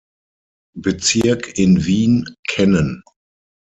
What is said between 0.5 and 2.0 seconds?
Bezirk in